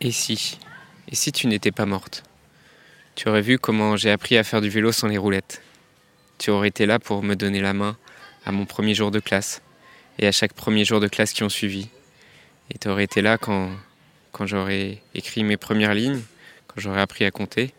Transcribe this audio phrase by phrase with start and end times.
[0.00, 0.58] Et si?
[1.08, 2.22] Et si tu n'étais pas morte?
[3.16, 5.60] Tu aurais vu comment j'ai appris à faire du vélo sans les roulettes.
[6.38, 7.96] Tu aurais été là pour me donner la main
[8.44, 9.60] à mon premier jour de classe
[10.20, 11.88] et à chaque premier jour de classe qui ont suivi.
[12.70, 13.72] Et tu aurais été là quand,
[14.30, 16.22] quand j'aurais écrit mes premières lignes,
[16.68, 17.74] quand j'aurais appris à compter.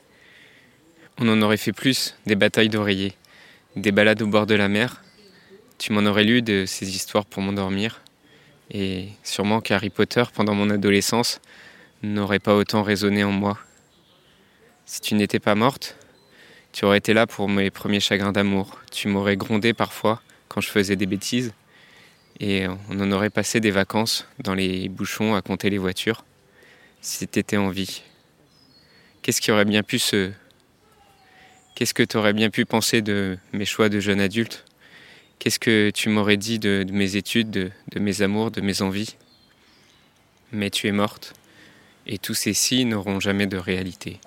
[1.20, 3.13] On en aurait fait plus, des batailles d'oreillers,
[3.77, 5.01] des balades au bord de la mer.
[5.77, 8.01] Tu m'en aurais lu de ces histoires pour m'endormir.
[8.71, 11.39] Et sûrement qu'Harry Potter, pendant mon adolescence,
[12.04, 13.57] n'aurait pas autant résonné en moi.
[14.85, 15.98] Si tu n'étais pas morte,
[16.72, 18.80] tu aurais été là pour mes premiers chagrins d'amour.
[18.91, 21.53] Tu m'aurais grondé parfois quand je faisais des bêtises.
[22.39, 26.23] Et on en aurait passé des vacances dans les bouchons à compter les voitures.
[27.02, 28.02] Si t'étais en vie.
[29.22, 30.31] Qu'est-ce qui aurait bien pu se.
[31.75, 34.66] Qu'est-ce que tu aurais bien pu penser de mes choix de jeune adulte?
[35.38, 39.16] Qu'est-ce que tu m'aurais dit de, mes études, de, de mes amours, de mes envies?
[40.52, 41.34] Mais tu es morte
[42.12, 44.20] et tous ces si n'auront jamais de réalité.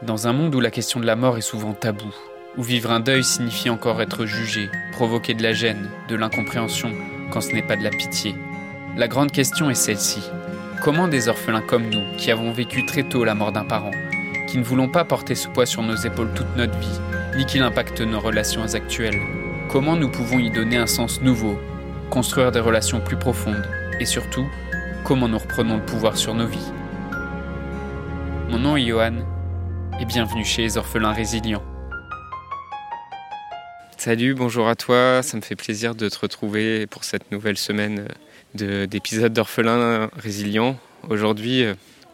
[0.00, 2.14] Dans un monde où la question de la mort est souvent taboue,
[2.56, 6.90] où vivre un deuil signifie encore être jugé, provoquer de la gêne, de l'incompréhension,
[7.30, 8.34] quand ce n'est pas de la pitié,
[8.96, 10.22] la grande question est celle-ci.
[10.82, 13.90] Comment des orphelins comme nous, qui avons vécu très tôt la mort d'un parent,
[14.48, 17.00] qui ne voulons pas porter ce poids sur nos épaules toute notre vie,
[17.36, 19.20] ni qu'il impacte nos relations actuelles,
[19.68, 21.58] comment nous pouvons y donner un sens nouveau,
[22.08, 24.46] construire des relations plus profondes, et surtout,
[25.04, 26.72] comment nous reprenons le pouvoir sur nos vies.
[28.48, 29.16] Mon nom est Johan
[30.00, 31.62] et bienvenue chez orphelins résilients.
[33.96, 38.06] Salut, bonjour à toi, ça me fait plaisir de te retrouver pour cette nouvelle semaine
[38.54, 40.78] d'épisodes d'orphelins résilients.
[41.08, 41.64] Aujourd'hui,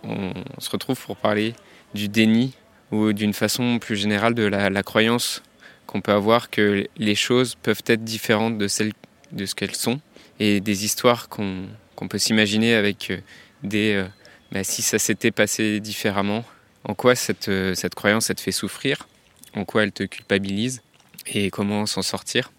[0.05, 1.55] on se retrouve pour parler
[1.94, 2.55] du déni
[2.92, 5.42] ou d'une façon plus générale de la, la croyance
[5.86, 8.92] qu'on peut avoir que les choses peuvent être différentes de celles
[9.33, 10.00] de ce qu'elles sont
[10.38, 11.69] et des histoires qu'on
[12.08, 13.19] peut s'imaginer avec euh,
[13.62, 14.05] des euh,
[14.50, 16.44] bah, si ça s'était passé différemment,
[16.84, 19.08] en quoi cette, euh, croyance te fait souffrir,
[19.55, 20.82] en quoi elle te culpabilise?
[21.26, 22.53] Et comment s'en sortir?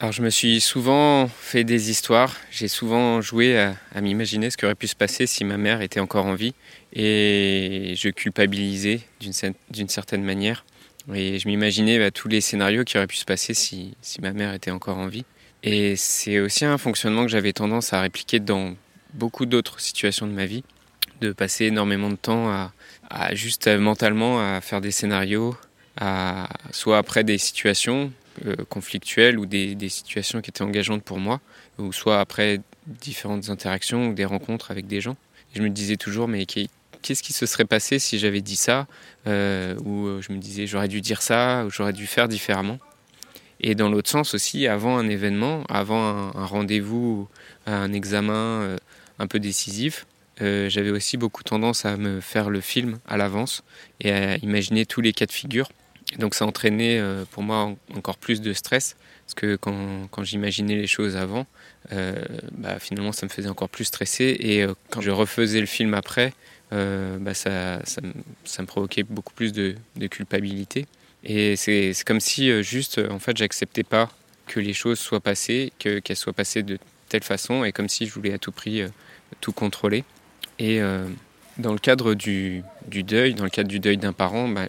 [0.00, 4.64] Alors je me suis souvent fait des histoires, j'ai souvent joué à, m'imaginer ce qui
[4.64, 6.54] aurait pu se passer si ma mère était encore en vie.
[6.92, 10.64] Et je culpabilisais d'une certaine manière.
[11.14, 14.54] Et je m'imaginais bah, tous les scénarios qui auraient pu se passer si ma mère
[14.54, 15.24] était encore en vie.
[15.62, 18.74] Et c'est aussi un fonctionnement que j'avais tendance à répliquer dans
[19.14, 20.64] beaucoup d'autres situations de ma vie,
[21.20, 22.48] de passer énormément de temps
[23.10, 25.56] à, juste mentalement à faire des scénarios,
[26.70, 28.12] soit après des situations
[28.46, 31.40] euh, conflictuelles ou des, situations qui étaient engageantes pour moi,
[31.78, 35.16] ou soit après différentes interactions ou des rencontres avec des gens.
[35.54, 38.86] je me disais toujours, mais qu'est-ce qui se serait passé si j'avais dit ça
[39.26, 42.78] euh, Ou euh, je me disais, j'aurais dû dire ça, ou j'aurais dû faire différemment.
[43.60, 47.28] Et dans l'autre sens aussi, avant un événement, avant un, rendez-vous,
[47.66, 48.76] un examen euh,
[49.18, 50.06] un peu décisif,
[50.40, 53.64] euh, j'avais aussi beaucoup tendance à me faire le film à l'avance
[54.00, 55.70] et à imaginer tous les cas de figure.
[56.18, 58.96] donc ça entraînait euh, pour moi encore plus de stress,
[59.26, 61.46] parce que quand, quand j'imaginais les choses avant,
[62.52, 64.36] bah, finalement ça me faisait encore plus stresser.
[64.40, 66.32] Et quand je refaisais le film après,
[66.70, 69.74] bah, ça, ça, me provoquait beaucoup plus de
[70.08, 70.86] culpabilité.
[71.28, 74.10] Et c'est comme si euh, juste, euh, en fait, j'acceptais pas
[74.46, 76.78] que les choses soient passées, qu'elles soient passées de
[77.10, 78.88] telle façon, et comme si je voulais à tout prix euh,
[79.42, 80.04] tout contrôler.
[80.58, 80.80] Et
[81.58, 84.66] dans le cadre du, deuil, dans le cadre du deuil d'un parent, bah,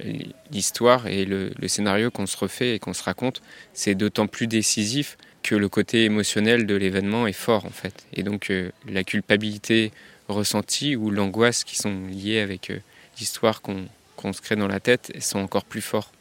[0.51, 3.41] l'histoire et le scénario qu'on se refait et qu'on se raconte,
[3.73, 8.05] c'est d'autant plus décisif que le côté émotionnel de l'événement est fort en fait.
[8.13, 8.53] Et donc
[8.87, 9.91] la culpabilité
[10.27, 12.71] ressentie ou l'angoisse qui sont liées avec
[13.17, 16.11] l'histoire qu'on se crée dans la tête sont encore plus forts.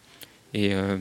[0.54, 0.96] Et euh,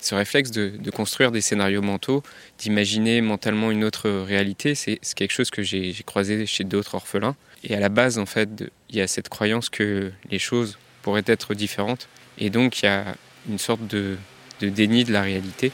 [0.00, 2.22] ce réflexe de, construire des scénarios mentaux,
[2.58, 7.36] d'imaginer mentalement une autre réalité, c'est quelque chose que j'ai croisé chez d'autres orphelins.
[7.64, 8.48] Et à la base, en fait,
[8.90, 12.08] il y a cette croyance que les choses pourraient être différentes.
[12.38, 13.14] Et donc, il y a
[13.48, 14.16] une sorte de,
[14.60, 15.72] déni de la réalité.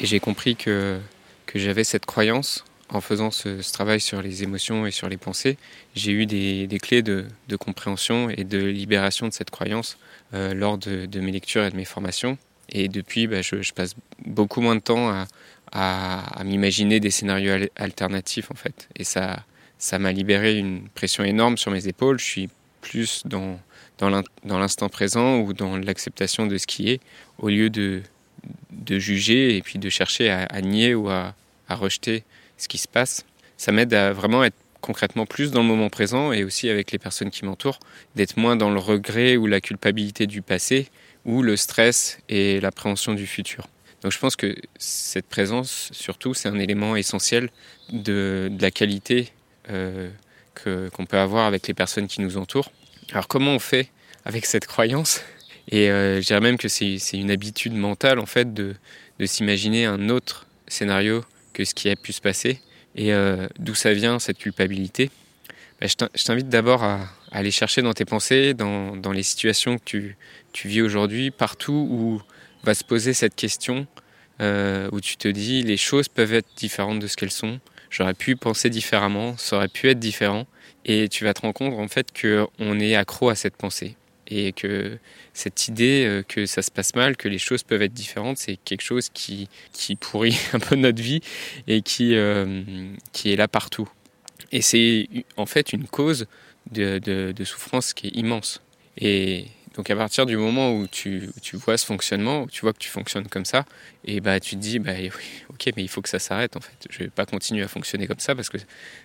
[0.00, 0.98] Et j'ai compris que,
[1.46, 5.56] que j'avais cette croyance en faisant ce, travail sur les émotions et sur les pensées.
[5.94, 7.26] J'ai eu des, clés de,
[7.58, 9.98] compréhension et de libération de cette croyance
[10.34, 12.38] euh, lors de, mes lectures et de mes formations.
[12.70, 13.94] Et depuis, bah, je, passe
[14.26, 15.24] beaucoup moins de temps
[15.72, 18.88] à, m'imaginer des scénarios alternatifs en fait.
[18.96, 19.44] Et ça,
[19.78, 22.18] ça m'a libéré une pression énorme sur mes épaules.
[22.18, 22.48] Je suis
[22.80, 23.58] plus dans,
[24.44, 27.00] l'instant présent ou dans l'acceptation de ce qui est,
[27.38, 28.02] au lieu de,
[28.88, 31.34] juger et puis de chercher à, nier ou à,
[31.68, 32.24] rejeter
[32.58, 33.24] ce qui se passe.
[33.56, 36.98] Ça m'aide à vraiment être concrètement plus dans le moment présent et aussi avec les
[36.98, 37.80] personnes qui m'entourent,
[38.14, 40.88] d'être moins dans le regret ou la culpabilité du passé
[41.24, 43.66] ou le stress et l'appréhension du futur.
[44.02, 47.50] Donc je pense que cette présence, surtout, c'est un élément essentiel
[47.92, 49.32] de, la qualité
[49.70, 50.08] euh,
[50.54, 52.70] qu'on peut avoir avec les personnes qui nous entourent.
[53.12, 53.90] Alors comment on fait
[54.24, 55.22] avec cette croyance?
[55.70, 58.74] Et euh, je dirais même que c'est une habitude mentale en fait de,
[59.18, 61.24] de s'imaginer un autre scénario
[61.64, 62.60] ce qui a pu se passer.
[62.94, 65.10] Et euh, d'où ça vient cette culpabilité?
[65.80, 67.00] Bah, Je t'invite d'abord à,
[67.30, 70.16] aller chercher dans tes pensées, dans, les situations que tu,
[70.52, 72.22] tu vis aujourd'hui, partout où
[72.64, 73.86] va se poser cette question,
[74.40, 77.60] euh, où tu te dis les choses peuvent être différentes de ce qu'elles sont.
[77.90, 80.46] J'aurais pu penser différemment, ça aurait pu être différent.
[80.84, 83.96] Et tu vas te rendre compte en fait qu'on est accro à cette pensée
[84.28, 84.98] et que
[85.32, 88.56] cette idée euh, que ça se passe mal, que les choses peuvent être différentes, c'est
[88.56, 91.20] quelque chose qui, qui pourrit un peu notre vie
[91.66, 92.62] et qui, euh,
[93.12, 93.88] qui est là partout.
[94.52, 96.26] Et c'est en fait une cause
[96.70, 98.62] de, de, souffrance qui est immense.
[98.98, 102.72] Et donc à partir du moment où tu, tu, vois ce fonctionnement, où tu vois
[102.72, 103.64] que tu fonctionnes comme ça,
[104.04, 105.10] et bah tu te dis bah oui,
[105.50, 106.86] ok mais il faut que ça s'arrête en fait.
[106.90, 108.58] Je vais pas continuer à fonctionner comme ça parce que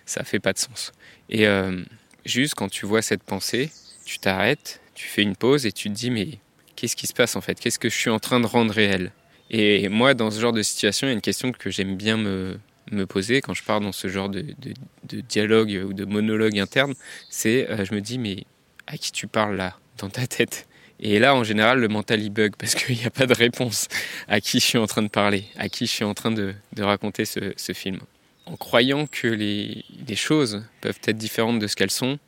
[0.04, 0.92] ça fait pas de sens.
[1.30, 1.82] Et euh,
[2.24, 3.70] juste quand tu vois cette pensée,
[4.04, 6.38] tu t'arrêtes tu fais une pause et tu te dis mais
[6.76, 7.58] qu'est-ce qui se passe en fait?
[7.58, 9.12] Qu'est-ce que je suis en train de rendre réel?
[9.50, 12.16] Et moi, dans ce genre de situation, il y a une question que j'aime bien
[12.16, 12.58] me,
[12.90, 14.74] me poser quand je pars dans ce genre de, de,
[15.08, 16.94] de dialogue ou de monologue interne,
[17.28, 18.44] c'est euh, je me dis mais
[18.86, 20.66] à qui tu parles là dans ta tête?
[21.00, 23.88] Et là, en général, le mental il bug parce qu'il n'y a pas de réponse.
[24.28, 26.54] À qui je suis en train de parler, à qui je suis en train de,
[26.72, 28.00] de raconter ce, ce, film?
[28.46, 32.18] En croyant que les, les choses peuvent être différentes de ce qu'elles sont,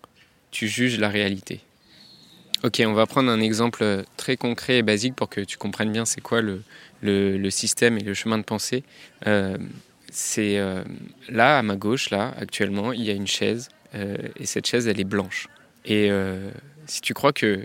[0.51, 1.61] tu juges la réalité.
[2.65, 6.07] Ok, on va prendre un exemple très concret et basique pour que tu comprennes bien
[6.07, 6.63] c'est quoi le,
[7.03, 8.83] le, système et le chemin de pensée.
[9.27, 9.59] Euh,
[10.11, 10.83] c'est euh,
[11.29, 14.89] là, à ma gauche, là, actuellement, il y a une chaise euh, et cette chaise,
[14.89, 15.49] elle est blanche.
[15.85, 16.11] Et
[16.87, 17.65] si tu crois que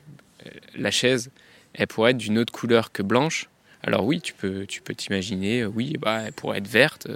[0.75, 1.31] la chaise,
[1.73, 3.49] elle pourrait être d'une autre couleur que blanche,
[3.81, 7.07] alors oui, tu peux tu peux t'imaginer, oui, bah, elle pourrait être verte,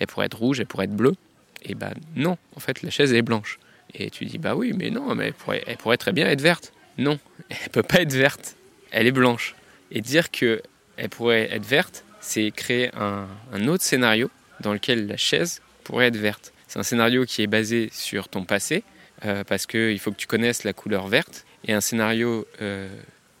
[0.00, 1.14] elle pourrait être rouge, elle pourrait être bleue.
[1.62, 3.60] Et bah non, en fait, la chaise, elle est blanche.
[3.94, 5.32] Et tu dis, bah oui, mais non, mais
[5.66, 6.72] elle pourrait très bien être verte.
[6.98, 7.18] Non,
[7.48, 8.56] elle peut pas être verte.
[8.90, 9.54] Elle est blanche.
[9.90, 10.62] Et dire que
[10.96, 13.28] elle pourrait être verte, c'est créer un,
[13.68, 14.30] autre scénario
[14.60, 16.52] dans lequel la chaise pourrait être verte.
[16.66, 18.82] C'est un scénario qui est basé sur ton passé,
[19.24, 22.88] euh, parce qu'il faut que tu connaisses la couleur verte, et un scénario euh,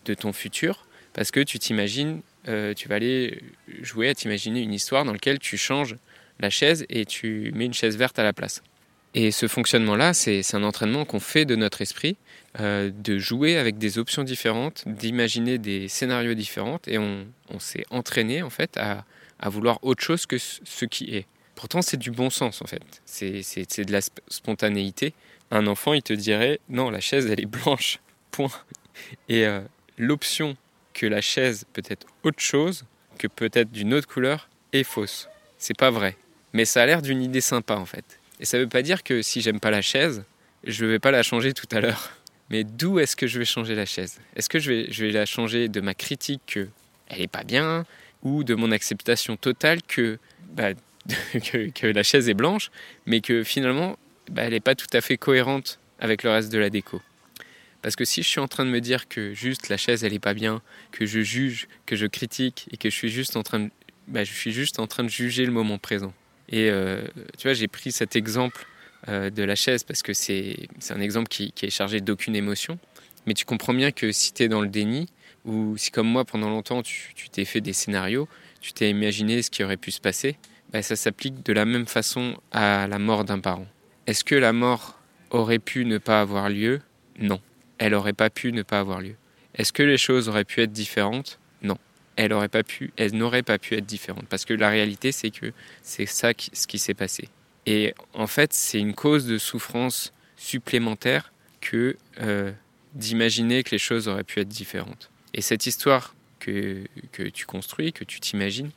[0.04, 3.42] de ton futur, parce que tu t'imagines, euh, tu vas aller
[3.82, 5.96] jouer à t'imaginer une histoire dans laquelle tu changes
[6.38, 8.62] la chaise et tu mets une chaise verte à la place.
[9.14, 12.16] Et ce fonctionnement-là, c'est un entraînement qu'on fait de notre esprit,
[12.60, 17.26] euh, de jouer avec des options différentes, d'imaginer des scénarios différents, et on,
[17.58, 19.04] s'est entraîné en fait à,
[19.48, 21.26] vouloir autre chose que ce qui est.
[21.54, 22.82] Pourtant, c'est du bon sens en fait.
[23.04, 25.14] C'est de la spontanéité.
[25.50, 28.00] Un enfant, il te dirait non, la chaise, elle est blanche.
[28.30, 28.50] Point.
[29.28, 29.60] Et euh,
[29.96, 30.56] l'option
[30.92, 32.84] que la chaise peut être autre chose,
[33.18, 35.28] que peut être d'une autre couleur, est fausse.
[35.56, 36.16] C'est pas vrai.
[36.52, 38.17] Mais ça a l'air d'une idée sympa en fait.
[38.40, 40.24] Et ça ne veut pas dire que si j'aime pas la chaise,
[40.64, 42.10] je ne vais pas la changer tout à l'heure.
[42.50, 44.20] Mais d'où est-ce que je vais changer la chaise?
[44.36, 47.84] Est-ce que je vais, la changer de ma critique qu'elle n'est pas bien
[48.22, 50.18] ou de mon acceptation totale que,
[50.52, 50.70] bah,
[51.44, 52.70] que, la chaise est blanche,
[53.06, 53.98] mais que finalement,
[54.30, 57.02] bah, elle n'est pas tout à fait cohérente avec le reste de la déco?
[57.82, 60.12] Parce que si je suis en train de me dire que juste la chaise elle
[60.12, 63.42] est pas bien, que je juge, que je critique et que je suis juste en
[63.42, 63.70] train de,
[64.08, 66.12] bah, je suis juste en train de juger le moment présent.
[66.48, 67.02] Et euh,
[67.36, 68.66] tu vois, j'ai pris cet exemple
[69.08, 72.78] euh, de la chaise parce que c'est un exemple qui, est chargé d'aucune émotion.
[73.26, 75.06] Mais tu comprends bien que si tu es dans le déni,
[75.44, 78.28] ou si comme moi pendant longtemps tu t'es fait des scénarios,
[78.60, 80.36] tu t'es imaginé ce qui aurait pu se passer,
[80.72, 83.66] bah, ça s'applique de la même façon à la mort d'un parent.
[84.06, 84.98] Est-ce que la mort
[85.30, 86.80] aurait pu ne pas avoir lieu?
[87.18, 87.40] Non.
[87.78, 89.16] Elle n'aurait pas pu ne pas avoir lieu.
[89.54, 91.38] Est-ce que les choses auraient pu être différentes?
[92.18, 94.26] Elle n'aurait pas pu être différente.
[94.28, 97.28] Parce que la réalité, c'est que c'est ça qui, ce qui s'est passé.
[97.64, 102.50] Et en fait, c'est une cause de souffrance supplémentaire que euh,
[102.94, 105.10] d'imaginer que les choses auraient pu être différentes.
[105.32, 106.82] Et cette histoire que,
[107.12, 108.70] que tu construis, que tu t'imagines,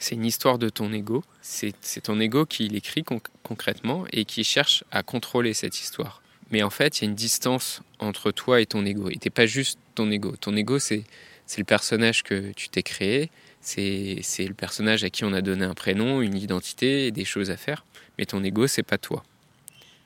[0.00, 1.22] c'est une histoire de ton ego.
[1.42, 3.04] C'est ton ego qui l'écrit
[3.44, 6.22] concrètement et qui cherche à contrôler cette histoire.
[6.50, 9.10] Mais en fait, il y a une distance entre toi et ton ego.
[9.10, 10.34] Et t'es pas juste ton ego.
[10.40, 11.04] Ton ego, c'est
[11.50, 13.28] c'est le personnage que tu t'es créé,
[13.60, 17.56] c'est le personnage à qui on a donné un prénom, une identité des choses à
[17.56, 17.84] faire.
[18.16, 19.24] Mais ton ego, c'est pas toi.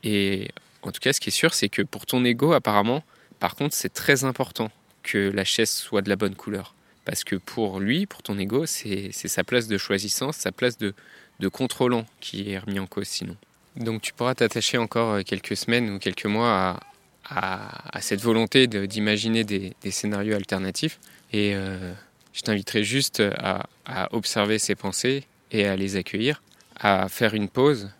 [0.05, 0.49] Et
[0.81, 3.05] en tout cas, ce qui est sûr, c'est que pour ton ego, apparemment,
[3.41, 4.71] par contre, c'est très important
[5.03, 6.75] que la chaise soit de la bonne couleur.
[7.05, 10.95] Parce que pour lui, pour ton ego, c'est sa place de choisissance, sa place de,
[11.41, 13.37] de contrôlant qui est remis en cause sinon.
[13.77, 16.81] Donc tu pourras t'attacher encore quelques semaines ou quelques mois à,
[17.29, 20.99] à, cette volonté d'imaginer des, scénarios alternatifs.
[21.33, 21.93] Et euh,
[22.33, 23.67] je t'inviterai juste à,
[24.13, 26.43] observer ces pensées et à les accueillir,
[26.77, 27.91] à faire une pause,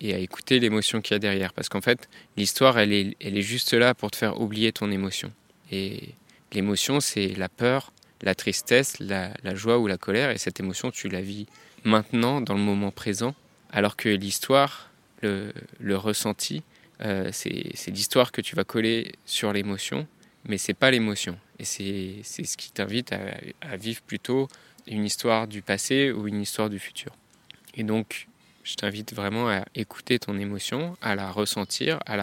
[0.00, 1.52] et à écouter l'émotion qu'il y a derrière.
[1.52, 4.90] Parce qu'en fait, l'histoire, elle est, elle est juste là pour te faire oublier ton
[4.90, 5.32] émotion.
[5.72, 6.14] Et
[6.52, 10.30] l'émotion, c'est la peur, la tristesse, la, joie ou la colère.
[10.30, 11.46] Et cette émotion, tu la vis
[11.84, 13.34] maintenant, dans le moment présent.
[13.70, 14.90] Alors que l'histoire,
[15.22, 15.52] le,
[15.96, 16.62] ressenti,
[17.02, 20.06] euh, c'est l'histoire que tu vas coller sur l'émotion,
[20.46, 21.38] mais c'est pas l'émotion.
[21.58, 24.48] Et c'est ce qui t'invite à, vivre plutôt
[24.86, 27.12] une histoire du passé ou une histoire du futur.
[27.74, 28.28] Et donc,
[28.64, 32.16] je t'invite vraiment à écouter ton émotion, à la ressentir, à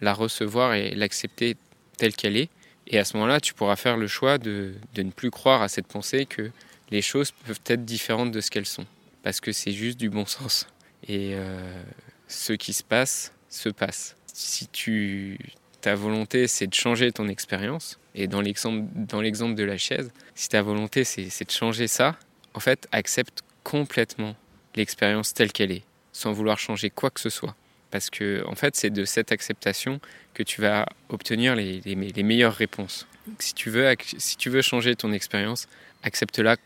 [0.00, 1.56] la, recevoir et l'accepter
[1.96, 2.50] telle qu'elle est.
[2.86, 5.68] Et à ce moment-là, tu pourras faire le choix de, de, ne plus croire à
[5.68, 6.50] cette pensée que
[6.90, 8.86] les choses peuvent être différentes de ce qu'elles sont.
[9.22, 10.66] Parce que c'est juste du bon sens.
[11.06, 11.82] Et euh,
[12.28, 14.16] ce qui se passe, se passe.
[14.32, 15.38] Si tu,
[15.80, 20.62] ta volonté, c'est de changer ton expérience, et dans l'exemple de la chaise, si ta
[20.62, 22.16] volonté, c'est de changer ça,
[22.54, 24.34] en fait, accepte complètement
[24.74, 27.54] l'expérience telle qu'elle est, sans vouloir changer quoi que ce soit.
[27.90, 30.00] Parce que, en fait, c'est de cette acceptation
[30.34, 33.06] que tu vas obtenir les, les, meilleures réponses.
[33.38, 35.68] Si tu, veux, si tu veux changer ton expérience,
[36.02, 36.56] accepte-la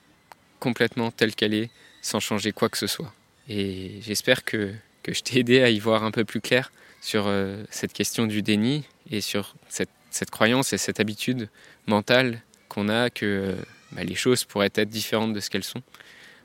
[0.59, 1.71] complètement telle qu'elle est,
[2.01, 3.13] sans changer quoi que ce soit.
[3.49, 4.73] Et j'espère que,
[5.03, 8.27] que je t'ai aidé à y voir un peu plus clair sur euh, cette question
[8.27, 9.91] du déni et sur cette,
[10.31, 11.49] croyance et cette habitude
[11.87, 13.55] mentale qu'on a que euh,
[13.93, 15.83] bah, les choses pourraient être différentes de ce qu'elles sont.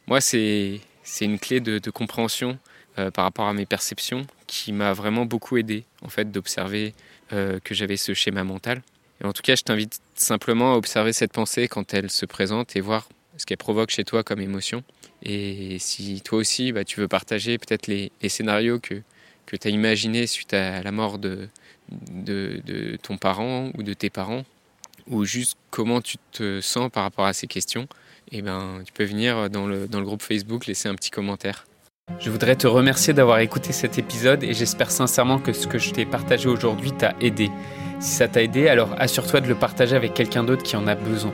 [0.08, 0.82] Moi, c'est
[1.22, 2.58] une clé de, compréhension
[2.98, 6.94] euh, par rapport à mes perceptions qui m'a vraiment beaucoup aidé en fait d'observer
[7.30, 8.82] que j'avais ce schéma mental.
[9.22, 12.78] Et en tout cas, je t'invite simplement à observer cette pensée quand elle se présente
[12.78, 14.84] et voir ce qu'elle provoque chez toi comme émotion.
[15.24, 19.01] Et si toi aussi, bah, tu veux partager peut-être les, scénarios que,
[19.46, 21.48] que tu as imaginés suite à la mort de,
[22.12, 24.44] de, de, ton parent ou de tes parents,
[25.08, 27.88] ou juste comment tu te sens par rapport à ces questions,
[28.32, 31.65] eh ben, tu peux venir dans le, dans le groupe Facebook laisser un petit commentaire.
[32.20, 35.91] Je voudrais te remercier d'avoir écouté cet épisode et j'espère sincèrement que ce que je
[35.91, 37.51] t'ai partagé aujourd'hui t'a aidé.
[38.00, 40.96] Si ça t'a aidé, alors assure-toi de le partager avec quelqu'un d'autre qui en a
[40.96, 41.34] besoin.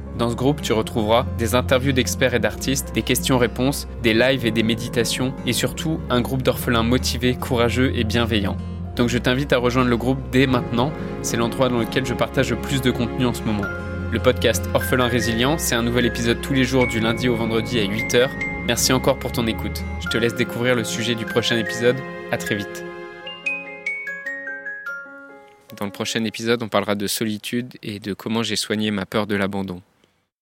[0.21, 4.51] Dans ce groupe, tu retrouveras des interviews d'experts et d'artistes, des questions-réponses, des lives et
[4.51, 8.55] des méditations, et surtout un groupe d'orphelins motivés, courageux et bienveillants.
[8.95, 12.51] Donc je t'invite à rejoindre le groupe dès maintenant, c'est l'endroit dans lequel je partage
[12.51, 13.65] le plus de contenu en ce moment.
[14.11, 17.79] Le podcast Orphelin Résilient, c'est un nouvel épisode tous les jours du lundi au vendredi
[17.79, 18.29] à 8h.
[18.67, 19.81] Merci encore pour ton écoute.
[20.01, 21.97] Je te laisse découvrir le sujet du prochain épisode.
[22.31, 22.85] À très vite.
[25.79, 29.25] Dans le prochain épisode, on parlera de solitude et de comment j'ai soigné ma peur
[29.25, 29.81] de l'abandon.